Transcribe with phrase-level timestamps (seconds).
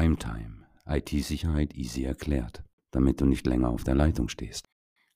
[0.00, 0.66] Crimetime.
[0.86, 4.64] IT-Sicherheit easy erklärt, damit du nicht länger auf der Leitung stehst.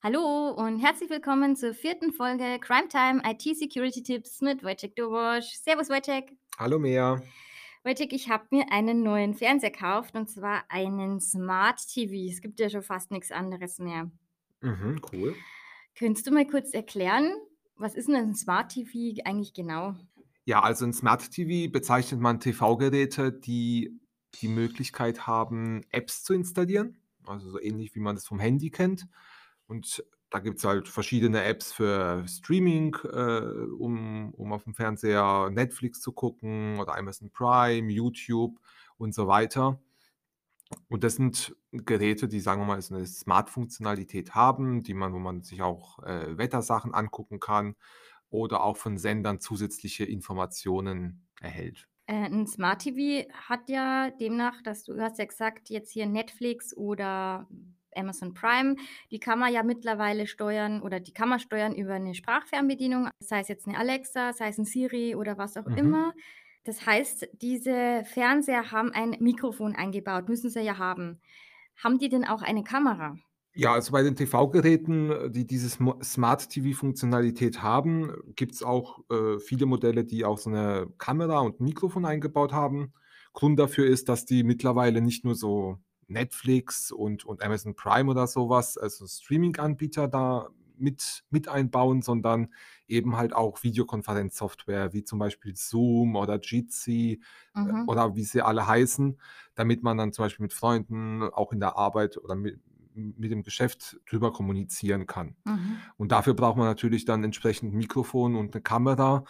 [0.03, 5.55] Hallo und herzlich willkommen zur vierten Folge Crimetime IT Security Tipps mit Wojciech Dobosch.
[5.55, 6.37] Servus Wojciech.
[6.59, 7.23] Hallo Mea.
[7.83, 12.31] Wojciech, ich habe mir einen neuen Fernseher gekauft und zwar einen Smart TV.
[12.31, 14.11] Es gibt ja schon fast nichts anderes mehr.
[14.61, 15.35] Mhm, cool.
[15.95, 17.33] Könntest du mal kurz erklären,
[17.77, 19.95] was ist denn ein Smart TV eigentlich genau?
[20.45, 23.99] Ja, also ein Smart TV bezeichnet man TV-Geräte, die
[24.41, 26.99] die Möglichkeit haben, Apps zu installieren.
[27.27, 29.07] Also so ähnlich wie man das vom Handy kennt.
[29.67, 33.41] Und da gibt es halt verschiedene Apps für Streaming, äh,
[33.79, 38.59] um, um auf dem Fernseher Netflix zu gucken oder Amazon Prime, YouTube
[38.99, 39.81] und so weiter.
[40.89, 45.43] Und das sind Geräte, die, sagen wir mal, eine Smart-Funktionalität haben, die man, wo man
[45.43, 47.77] sich auch äh, Wettersachen angucken kann
[48.31, 51.89] oder auch von Sendern zusätzliche Informationen erhält.
[52.09, 56.77] Äh, 'n Smart TV hat ja demnach, dass du hast ja gesagt, jetzt hier Netflix
[56.77, 57.49] oder
[57.97, 58.77] Amazon Prime,
[59.11, 63.41] die kann man ja mittlerweile steuern oder die kann man steuern über eine Sprachfernbedienung, sei
[63.41, 65.75] es jetzt eine Alexa, sei es ein Siri oder was auch Mhm.
[65.75, 66.13] immer.
[66.65, 71.21] Das heißt, diese Fernseher haben ein Mikrofon eingebaut, müssen sie ja haben.
[71.83, 73.17] Haben die denn auch eine Kamera?
[73.57, 79.39] Ja, also bei den TV-Geräten, äh, die diese Smo Smart-TV-Funktionalität haben, gibt es auch äh,
[79.39, 82.93] viele Modelle, die auch so eine Kamera und 'n Mikrofon eingebaut haben.
[83.33, 88.27] Grund dafür ist, dass die mittlerweile nicht nur so Netflix und und Amazon Prime oder
[88.27, 92.53] sowas, also Streaming-Anbieter da mit mit einbauen, sondern
[92.89, 97.23] eben halt auch Videokonferenzsoftware wie zum Beispiel Zoom oder Jitsi,
[97.65, 99.21] äh, Mhm, oder wie sie alle heißen,
[99.55, 102.61] damit man dann zum Beispiel mit Freunden auch in der Arbeit oder mit
[102.95, 105.37] mit dem Geschäft drüber kommunizieren kann.
[105.45, 105.95] mhm.
[105.97, 109.25] Und dafür braucht man natürlich dann entsprechend 'n Mikrofon und 'ne Kamera,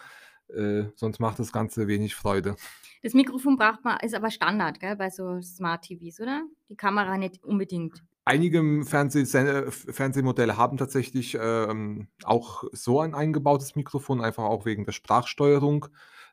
[0.49, 2.57] äh, sonst macht das Ganze wenig Freude.
[3.03, 6.43] Das Mikrofon braucht man ist aber Standard, gell, bei so Smart TVs, oder?
[6.69, 8.03] Die Kamera nicht unbedingt.
[8.27, 14.93] Einige äh, Fernsehmodelle haben tatsächlich, ähm, auch so ein eingebautes Mikrofon, einfach auch wegen der
[14.93, 15.87] Sprachsteuerung.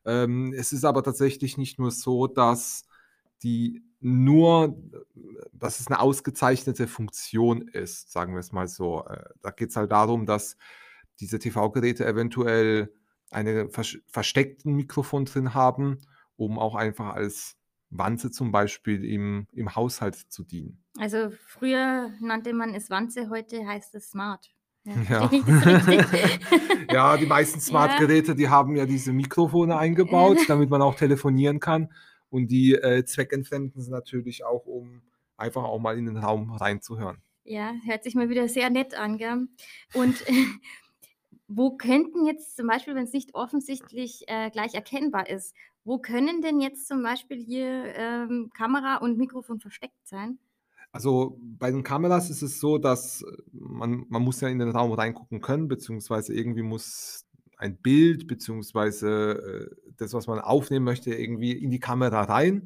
[0.06, 2.84] Ähm, es ist aber tatsächlich nicht nur so, dass
[3.44, 4.75] die nur
[5.53, 9.06] dass es 'ne ausgezeichnete Funktion ist, sagen wir es mal so.
[9.07, 10.57] Äh, da geht's halt darum, dass
[11.19, 12.94] diese TV-Geräte eventuell
[13.29, 16.00] eine versch versteckten Mikrofon drin haben,
[16.35, 17.56] um auch einfach als
[17.90, 20.84] Wanze zum Beispiel im im Haushalt zu dienen.
[21.00, 24.50] Also, früher nannte man es Wanze, heute heißt es Smart.
[24.84, 25.29] Ja, Ja.
[26.91, 27.61] Ja, die meisten.
[27.61, 31.90] Smart-Geräte, die haben ja diese Mikrofone eingebaut, damit man auch telefonieren kann.
[32.31, 35.03] Und die, äh, zweckentfremden sie natürlich auch, um
[35.38, 37.22] einfach auch mal in den Raum reinzuhören.
[37.44, 39.47] Ja, hört sich mal wieder sehr nett an, gell?
[39.94, 40.24] Und
[41.47, 45.53] wo könnten jetzt zum Beispiel, wenn's nicht offensichtlich, äh, gleich erkennbar ist,
[45.84, 50.40] wo können denn jetzt zum Beispiel hier, ähm, Kamera und Mikrofon versteckt sein?
[50.94, 54.70] Also, bei den Kameras ist es so, dass, äh, man man muss ja in den
[54.70, 57.25] Raum reingucken können, beziehungsweise irgendwie muss
[57.61, 62.66] ein Bild beziehungsweise, äh, das, was man aufnehmen möchte, irgendwie in die Kamera rein.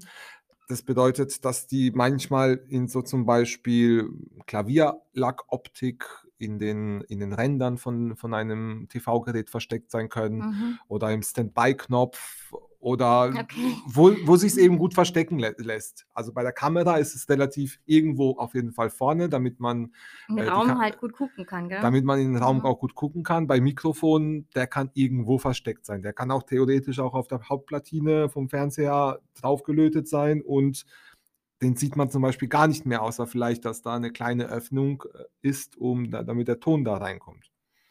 [0.67, 4.09] Das bedeutet, dass die manchmal in so zum Beispiel
[4.47, 6.05] Klavierlackoptik
[6.37, 10.79] in den in den Rändern von von einem TV-Gerät versteckt sein können Mhm.
[10.87, 12.51] oder im Standby-Knopf
[12.85, 13.85] oder Okay.
[13.85, 16.07] wo wo sich's eben gut verstecken lä lässt.
[16.13, 19.93] Also, bei der Kamera ist es relativ irgendwo auf jeden Fall vorne, damit man,
[20.29, 21.85] Im äh, die Raum halt gut gucken kann, gell?
[21.85, 22.65] damit man in den Raum Mhm.
[22.65, 23.47] auch gut gucken kann.
[23.47, 26.01] Bei Mikrofon, der kann irgendwo versteckt sein.
[26.03, 30.85] Der kann auch theoretisch auch auf der Hauptplatine vom Fernseher draufgelötet sein und
[31.61, 35.03] den sieht man zum Beispiel gar nicht mehr, außer vielleicht, dass da 'ne kleine Öffnung,
[35.13, 37.49] äh, ist, um da damit der Ton da reinkommt.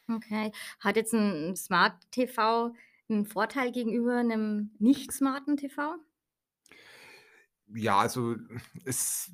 [0.09, 0.51] Okay.
[0.79, 2.73] Hat jetzt 'n 'n Smart TV
[3.09, 5.97] 'n Vorteil gegenüber 'nem nicht smarten TV?
[7.73, 8.35] Ja, also,
[8.85, 9.31] es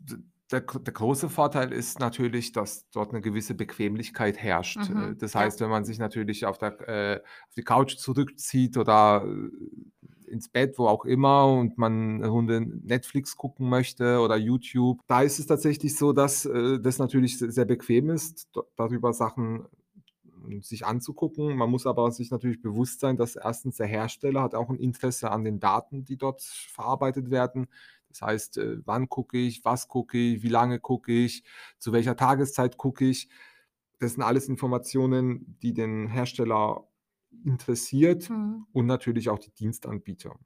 [0.51, 4.89] der der große Vorteil ist natürlich, dass dort 'ne gewisse Bequemlichkeit herrscht.
[4.89, 5.51] Äh, Mhm, das ja.
[5.51, 10.47] heißt, wenn man sich natürlich auf der äh, auf die Couch zurückzieht oder, äh, ins
[10.49, 15.47] Bett, wo auch immer und man Runde Netflix gucken möchte oder YouTube, da ist es
[15.47, 18.47] tatsächlich so, dass, äh, das natürlich se sehr bequem ist,
[18.77, 19.65] darüber Sachen,
[20.61, 21.55] sich anzugucken.
[21.57, 25.31] Man muss aber sich natürlich bewusst sein, dass erstens der Hersteller hat auch 'n Interesse
[25.31, 27.67] an den Daten, die dort verarbeitet werden.
[28.09, 31.43] Das heißt, äh, wann gucke ich, was gucke ich, wie lange gucke ich,
[31.79, 33.29] zu welcher Tageszeit gucke ich.
[33.99, 36.87] Das sind alles Informationen, die den Hersteller
[37.45, 38.65] interessiert Mhm.
[38.73, 40.37] und natürlich auch die Dienstanbieter.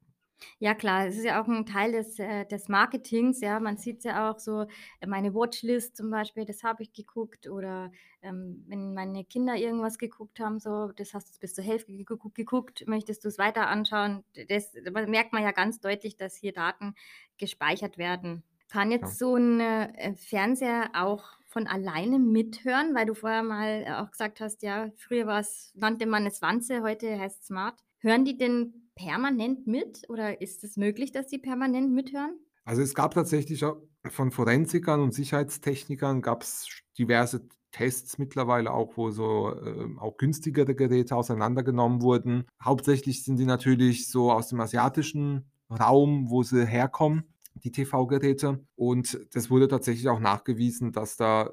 [0.61, 3.59] Ja klar, es ist ja auch 'n Teil des äh, des Marketings, ja.
[3.59, 4.61] Man sieht's ja auch so,
[5.01, 9.97] äh, meine Watchlist zum Beispiel, das habe ich geguckt oder, ähm, wenn meine Kinder irgendwas
[9.97, 14.23] geguckt haben, so, das hast du bis zur Hälfte gegu geguckt, möchtest du's weiter anschauen?
[14.35, 16.95] D das da merkt man ja ganz deutlich, dass hier Daten
[17.37, 18.43] gespeichert werden.
[18.69, 19.15] Kann Ja.
[19.15, 22.95] jetzt so 'n, äh, Fernseher auch von alleine mithören?
[22.95, 26.81] Weil du vorher mal äh, auch gesagt hast, ja, früher war's nannte man es Wanze,
[26.81, 27.81] heute heißt's Smart.
[28.05, 32.37] Hören die denn permanent mit oder ist es möglich, dass sie permanent mithören?
[32.67, 33.63] Also, es gab tatsächlich
[34.07, 40.73] von Forensikern und Sicherheitstechnikern gab's sch diverse Tests mittlerweile auch, wo so, ähm, auch günstigere
[40.75, 42.45] Geräte auseinandergenommen wurden.
[42.63, 48.65] Hauptsächlich sind die natürlich so aus dem asiatischen Raum, wo sie herkommen, die TV-Geräte.
[48.75, 51.51] Und das wurde tatsächlich auch nachgewiesen, dass da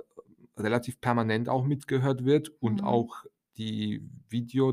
[0.56, 2.84] relativ permanent auch mitgehört wird und Mhm.
[2.84, 3.25] auch
[3.56, 4.72] die Video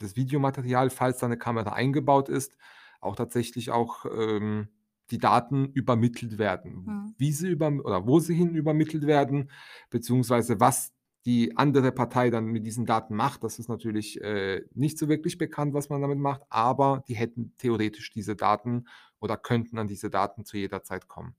[0.00, 2.56] das Videomaterial, falls da 'ne Kamera eingebaut ist,
[3.00, 4.68] auch tatsächlich auch, ähm,
[5.10, 6.82] die Daten übermittelt werden.
[6.86, 7.16] Mhm.
[7.18, 9.50] Wie sie überm oder wo sie hin übermittelt werden,
[9.90, 10.92] beziehungsweise was
[11.26, 15.38] die andere Partei dann mit diesen Daten macht, das ist natürlich, äh, nicht so wirklich
[15.38, 18.86] bekannt, was man damit macht, aber die hätten theoretisch diese Daten
[19.20, 21.36] oder könnten an diese Daten zu jeder Zeit kommen.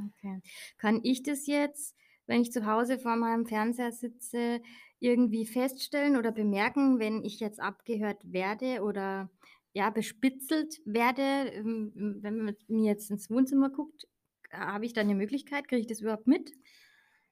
[0.00, 0.40] Okay.
[0.78, 1.94] Kann ich das jetzt,
[2.26, 4.60] wenn ich zu Hause vor meinem Fernseher sitze,
[5.00, 9.30] irgendwie feststellen oder bemerken, wenn ich jetzt abgehört werde oder,
[9.74, 11.22] ja, bespitzelt werde,
[11.52, 14.06] ähm, hm, wenn man mir jetzt ins Wohnzimmer guckt?
[14.52, 15.68] Habe ich da 'ne Möglichkeit?
[15.68, 16.52] Kriege ich das überhaupt mit?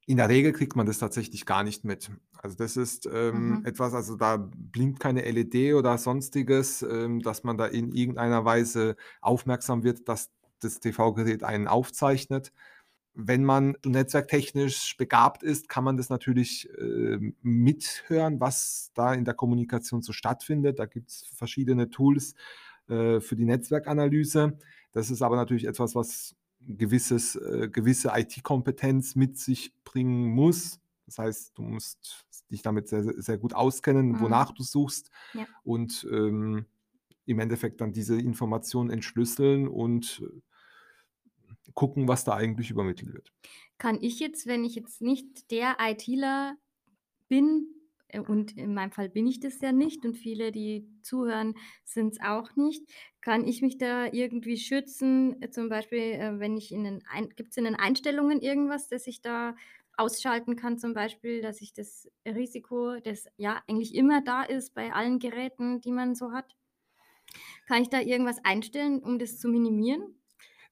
[0.09, 2.11] In der Regel kriegt man das tatsächlich gar nicht mit.
[2.37, 3.65] Also, das ist, ähm, Mhm.
[3.65, 8.97] etwas also, da blinkt keine LED oder Sonstiges, ähm, dass man da in irgendeiner Weise
[9.21, 12.53] aufmerksam wird, dass das TV-Gerät einen aufzeichnet.
[13.14, 19.35] Wenn man netzwerktechnisch begabt ist, kann man das natürlich, ähm, mithören, was da in der
[19.35, 20.79] Kommunikation so stattfindet.
[20.79, 22.35] Da gibt's verschiedene Tools,
[22.88, 24.59] äh, für die Netzwerkanalyse.
[24.93, 30.81] Das ist aber natürlich etwas, was gewisses äh, gewisse IT-Kompetenz mit sich bringen muss.
[31.06, 34.20] Das heißt, du musst dich damit sehr, sehr sehr gut auskennen, Mhm.
[34.20, 35.47] wonach du suchst Ja.
[35.65, 36.67] und, ähm,
[37.26, 40.23] im Endeffekt dann diese Informationen entschlüsseln und
[41.75, 43.32] gucken, was da eigentlich übermittelt wird.
[43.79, 46.56] Kann ich jetzt, wenn ich jetzt nicht der ITler
[47.29, 47.69] bin,
[48.09, 51.55] äh, und in meinem Fall bin ich das ja nicht und viele, die zuhören,
[51.85, 52.85] sind's auch nicht,
[53.20, 55.41] kann ich mich da irgendwie schützen?
[55.43, 59.06] Äh, zum Beispiel, äh, wenn ich in den Ein gibt's in den Einstellungen irgendwas, das
[59.06, 59.56] ich da
[59.97, 64.93] ausschalten kann zum Beispiel, dass ich das Risiko, das ja eigentlich immer da ist bei
[64.93, 66.56] allen Geräten, die man so hat
[67.67, 70.21] kann ich da irgendwas einstellen, um das zu minimieren?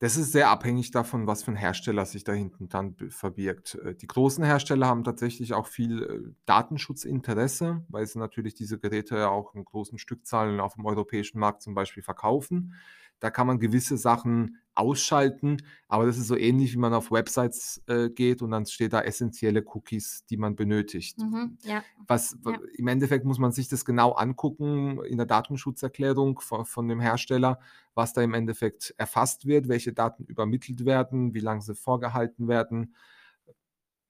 [0.02, 3.74] Das ist sehr abhängig davon, was für 'n Hersteller sich da hinten dran b verbirgt.
[3.74, 9.16] Äh, die großen Hersteller haben tatsächlich auch viel, äh, Datenschutzinteresse, weil sie natürlich diese Geräte
[9.18, 12.72] ja auch in großen Stückzahlen aufm europäischen Markt zum Beispiel verkaufen.
[13.20, 15.58] Da kann man gewisse Sachen ausschalten,
[15.88, 19.02] aber das ist so ähnlich, wie man auf Websites, äh, geht und dann steht da
[19.02, 21.18] essenzielle Cookies, die man benötigt.
[21.18, 21.84] Mhm, ja.
[22.06, 22.58] Was Ja.
[22.74, 27.60] im Endeffekt muss man sich das genau angucken in der Datenschutzerklärung vo von dem Hersteller,
[27.94, 32.94] was da im Endeffekt erfasst wird, welche Daten übermittelt werden, wie lang sie vorgehalten werden.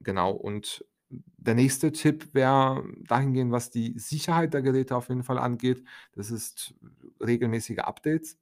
[0.03, 5.39] Genau, und der nächste Tipp wäre dahingehend, was die Sicherheit der Geräte auf jeden Fall
[5.39, 5.85] angeht.
[6.13, 6.75] Das ist
[7.21, 8.39] regelmäßige Updates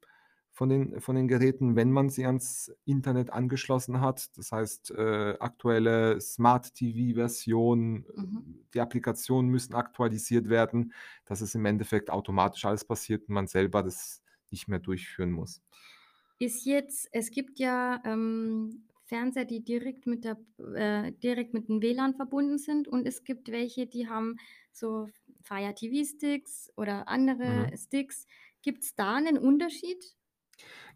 [0.59, 4.37] von den von den Geräten, wenn man sie ans Internet angeschlossen hat.
[4.37, 8.59] Das heißt, äh, aktuelle Smart-TV-Version, Mhm.
[8.75, 10.93] die Applikationen müssen aktualisiert werden,
[11.27, 15.63] dass es im Endeffekt automatisch alles passiert und man selber das nicht mehr durchführen muss.
[16.41, 20.39] Ist jetzt es gibt ja, ähm, Fernseher, die direkt mit der
[20.75, 24.37] äh, direkt mit dem WLAN verbunden sind und es gibt welche, die haben
[24.71, 25.09] so
[25.43, 27.77] Fire TV Sticks oder andere Mhm.
[27.77, 28.27] Sticks.
[28.63, 30.15] Gibt's da 'nen Unterschied?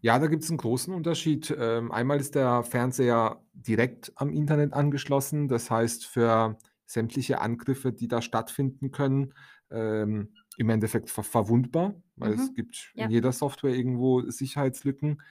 [0.05, 1.55] Ja, da gibt's 'n großen Unterschied.
[1.57, 5.47] Ähm, einmal ist der Fernseher direkt am Internet angeschlossen.
[5.47, 9.33] Das heißt, für sämtliche Angriffe, die da stattfinden können,
[9.71, 12.53] ähm, im Endeffekt ver verwundbar, weil es Mhm.
[12.53, 13.11] gibt in Ja.
[13.11, 15.21] jeder Software irgendwo Sicherheitslücken.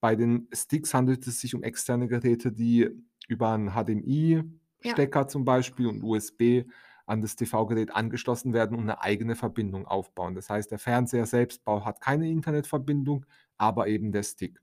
[0.00, 2.88] Bei den Sticks handelt es sich um externe Geräte, die
[3.28, 3.74] über 'n
[4.84, 5.02] Ja.
[5.04, 6.64] HDMI-Stecker zum Beispiel und USB
[7.06, 10.34] an das TV-Gerät angeschlossen werden und 'ne eigene Verbindung aufbauen.
[10.36, 13.26] Das heißt, der Fernseher selbst bau hat keine Internetverbindung,
[13.62, 14.60] aber eben der Stick.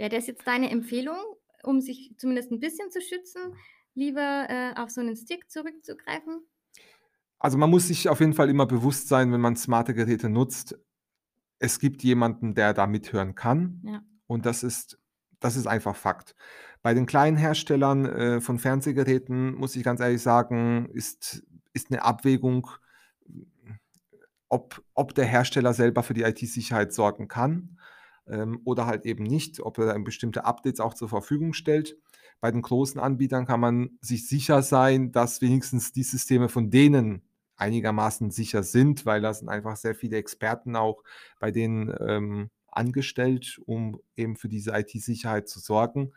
[0.00, 1.16] Wäre das jetzt deine Empfehlung,
[1.62, 3.54] um sich zumindest 'n bisschen zu schützen,
[3.94, 6.44] lieber, äh, auf so 'nen Stick zurückzugreifen?
[7.40, 10.78] Also, man muss sich auf jeden Fall immer bewusst sein, wenn man smarte Geräte nutzt,
[11.60, 14.04] es gibt jemanden, der da mithören kann Ja.
[14.26, 14.98] und das ist
[15.40, 16.34] das ist einfach Fakt.
[16.82, 22.02] Bei den kleinen Herstellern, äh, von Fernsehgeräten muss ich ganz ehrlich sagen, ist ist 'ne
[22.02, 22.68] Abwägung,
[24.50, 27.73] ob ob der Hersteller selber für die IT-Sicherheit sorgen kann,
[28.28, 31.96] ähm, oder halt eben nicht, ob er dann bestimmte Updates auch zur Verfügung stellt.
[32.40, 37.22] Bei den großen Anbietern kann man sich sicher sein, dass wenigstens die Systeme von denen
[37.56, 41.02] einigermaßen sicher sind, weil da sind einfach sehr viele Experten auch
[41.38, 46.12] bei denen, ähm, angestellt, um eben für diese IT-Sicherheit zu sorgen.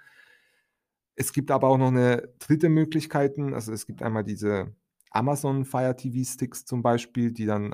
[1.15, 3.37] Es gibt aber auch noch eine dritte Möglichkeit.
[3.39, 4.73] Also es gibt einmal diese
[5.11, 7.73] Amazon Fire TV Sticks zum Beispiel, die dann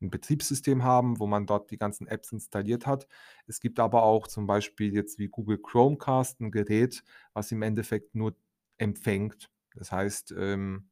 [0.00, 3.06] ein, Betriebssystem haben, wo man dort die ganzen Apps installiert hat.
[3.46, 7.02] Es gibt aber auch zum Beispiel jetzt wie Google Chromecast ein Gerät,
[7.32, 8.34] was im Endeffekt nur
[8.78, 9.50] empfängt.
[9.74, 10.88] Das heißt, ähm,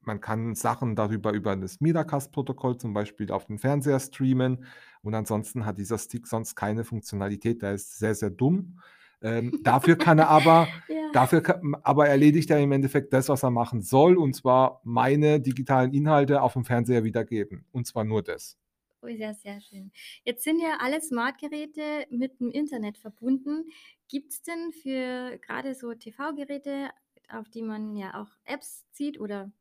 [0.00, 4.64] man kann Sachen darüber über das Miracast-Protokoll zum Beispiel auf den Fernseher streamen
[5.02, 7.62] und ansonsten hat dieser Stick sonst keine Funktionalität.
[7.62, 8.80] Der ist sehr, sehr dumm.
[9.20, 11.10] Ähm, dafür kann er aber, ja.
[11.12, 15.40] dafür kann, aber erledigt er im Endeffekt das, was er machen soll, und zwar meine
[15.40, 17.64] digitalen Inhalte auf dem Fernseher wiedergeben.
[17.72, 18.56] Und zwar nur das.
[19.02, 19.92] Oh, sehr, sehr schön.
[20.24, 23.66] Jetzt sind ja alle Smartgeräte mit dem Internet verbunden.
[24.08, 26.90] Gibt es denn für gerade so TV-Geräte,
[27.28, 29.52] auf die man ja auch Apps zieht oder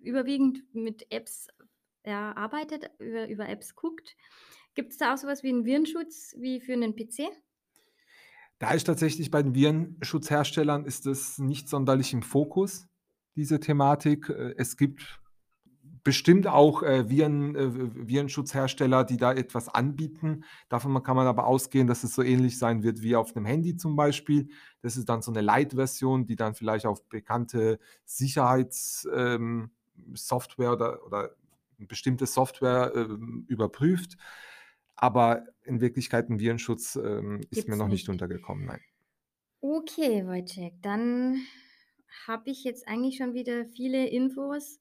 [0.00, 1.48] überwiegend mit Apps
[2.04, 4.16] ja, arbeitet, über, über Apps guckt,
[4.74, 7.30] gibt es da auch sowas wie einen Virenschutz wie für einen PC?
[8.58, 12.88] Da ist tatsächlich bei den Virenschutzherstellern ist es nicht sonderlich im Fokus,
[13.36, 14.28] diese Thematik.
[14.28, 15.20] Äh, es gibt
[16.02, 20.44] bestimmt auch äh, Viren, äh, Virenschutzhersteller, die da etwas anbieten.
[20.68, 23.76] Davon kann man aber ausgehen, dass es so ähnlich sein wird wie auf einem Handy
[23.76, 24.48] zum Beispiel.
[24.80, 29.70] Das ist dann so eine Light-Version, die dann vielleicht auf bekannte Sicherheitssoftware ähm,
[30.72, 31.30] oder, oder
[31.78, 34.16] bestimmte Software ähm, überprüft.
[35.00, 38.00] Aber in Wirklichkeit ein Virenschutz ähm, ist mir noch nicht.
[38.00, 38.80] nicht untergekommen, nein.
[39.60, 41.40] Okay, Wojciech, dann
[42.26, 44.80] habe ich jetzt eigentlich schon wieder viele Infos.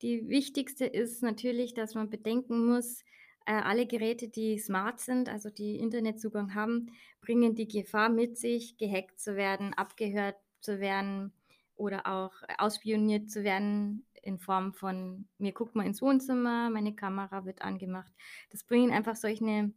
[0.00, 3.04] Die wichtigste ist natürlich, dass man bedenken muss,
[3.44, 8.78] äh, alle Geräte, die smart sind, also die Internetzugang haben, bringen die Gefahr mit sich,
[8.78, 11.32] gehackt zu werden, abgehört zu werden
[11.76, 17.44] oder auch ausspioniert zu werden in Form von, mir guckt mal ins Wohnzimmer, meine Kamera
[17.44, 18.12] wird angemacht.
[18.50, 19.72] Das bringen einfach solche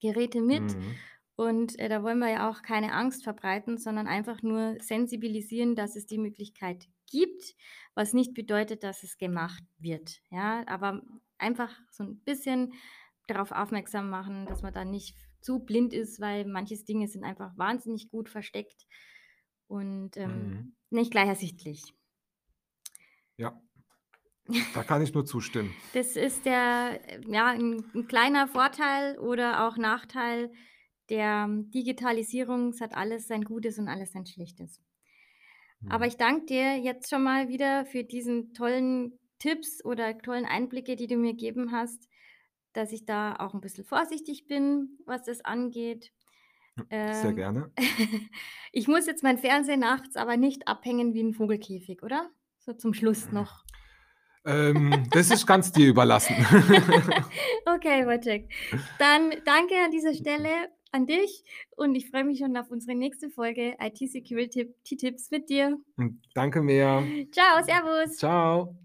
[0.00, 0.76] Geräte mit.
[0.76, 0.94] Mhm.
[1.36, 5.94] Und äh, da wollen wir ja auch keine Angst verbreiten, sondern einfach nur sensibilisieren, dass
[5.94, 7.54] es die Möglichkeit gibt,
[7.94, 10.20] was nicht bedeutet, dass es gemacht wird.
[10.30, 11.02] Ja, aber
[11.38, 12.72] einfach so ein bisschen
[13.26, 17.56] darauf aufmerksam machen, dass man da nicht zu blind ist, weil manche Dinge sind einfach
[17.56, 18.86] wahnsinnig gut versteckt
[19.66, 20.76] und ähm, mhm.
[20.90, 21.94] nicht gleich ersichtlich.
[23.36, 23.60] Ja,
[24.74, 25.74] da kann ich nur zustimmen.
[25.92, 30.52] Das ist der, ja, ein, ein kleiner Vorteil oder auch Nachteil
[31.10, 32.70] der Digitalisierung.
[32.70, 34.80] Es hat alles sein Gutes und alles sein Schlechtes.
[35.88, 36.10] Aber mhm.
[36.10, 41.06] ich danke dir jetzt schon mal wieder für diesen tollen Tipps oder tollen Einblicke, die
[41.06, 42.08] du mir gegeben hast,
[42.72, 46.12] dass ich da auch ein bisschen vorsichtig bin, was das angeht.
[46.90, 47.72] Sehr ähm, gerne.
[48.72, 52.30] ich muss jetzt mein Fernsehen nachts aber nicht abhängen wie ein Vogelkäfig, oder?
[52.58, 53.64] So zum Schluss noch.
[54.46, 56.34] Ähm, das ist ganz dir überlassen.
[57.66, 58.48] okay, Wojciech.
[58.98, 60.48] Dann danke an dieser Stelle
[60.92, 61.42] an dich
[61.76, 65.78] und ich freue mich schon auf unsere nächste Folge IT-Security-Tipps mit dir.
[65.96, 67.02] Hm, danke mehr.
[67.32, 68.16] Ciao, Servus.
[68.16, 68.76] Ciao.